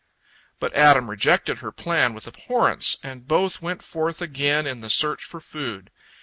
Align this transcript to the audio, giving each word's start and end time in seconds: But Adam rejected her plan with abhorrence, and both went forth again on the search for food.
But 0.59 0.73
Adam 0.73 1.11
rejected 1.11 1.59
her 1.59 1.71
plan 1.71 2.15
with 2.15 2.25
abhorrence, 2.27 2.97
and 3.03 3.27
both 3.27 3.61
went 3.61 3.83
forth 3.83 4.19
again 4.19 4.65
on 4.67 4.81
the 4.81 4.89
search 4.89 5.23
for 5.23 5.39
food. 5.39 5.91